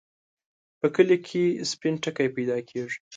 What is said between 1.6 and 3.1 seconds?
سپين ټکی پیدا کېږي.